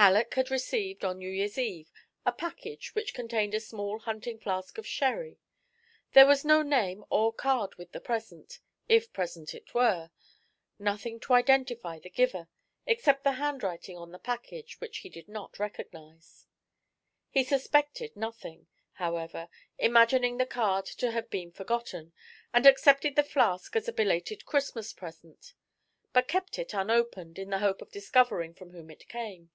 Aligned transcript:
Halleck 0.00 0.34
had 0.34 0.48
received 0.52 1.04
on 1.04 1.18
New 1.18 1.28
Year's 1.28 1.58
Eve 1.58 1.90
a 2.24 2.30
package 2.30 2.94
which 2.94 3.12
contained 3.12 3.52
a 3.52 3.58
small 3.58 3.98
hunting 3.98 4.38
flask 4.38 4.78
of 4.78 4.86
sherry. 4.86 5.40
There 6.12 6.24
was 6.24 6.44
no 6.44 6.62
name 6.62 7.04
or 7.10 7.32
card 7.32 7.74
with 7.74 7.90
the 7.90 8.00
present 8.00 8.60
if 8.88 9.12
present 9.12 9.54
it 9.56 9.74
were; 9.74 10.12
nothing 10.78 11.18
to 11.18 11.32
identify 11.32 11.98
the 11.98 12.10
giver, 12.10 12.46
except 12.86 13.24
the 13.24 13.32
hand 13.32 13.64
writing 13.64 13.98
on 13.98 14.12
the 14.12 14.20
package, 14.20 14.80
which 14.80 14.98
he 14.98 15.08
did 15.08 15.26
not 15.28 15.58
recognize. 15.58 16.46
He 17.28 17.42
suspected 17.42 18.14
nothing, 18.14 18.68
however, 18.92 19.48
imagining 19.78 20.36
the 20.36 20.46
card 20.46 20.86
to 20.86 21.10
have 21.10 21.28
been 21.28 21.50
forgotten, 21.50 22.12
and 22.54 22.66
accepted 22.66 23.16
the 23.16 23.24
flask 23.24 23.74
as 23.74 23.88
a 23.88 23.92
belated 23.92 24.46
Christmas 24.46 24.92
present; 24.92 25.54
but 26.12 26.28
kept 26.28 26.56
it 26.56 26.72
unopened, 26.72 27.36
in 27.36 27.50
the 27.50 27.58
hope 27.58 27.82
of 27.82 27.90
discovering 27.90 28.54
from 28.54 28.70
whom 28.70 28.92
it 28.92 29.08
came. 29.08 29.50